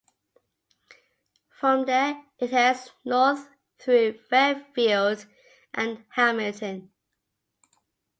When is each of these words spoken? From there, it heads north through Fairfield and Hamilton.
From 1.51 1.85
there, 1.85 2.25
it 2.39 2.49
heads 2.49 2.89
north 3.05 3.47
through 3.77 4.13
Fairfield 4.17 5.27
and 5.75 6.05
Hamilton. 6.09 6.89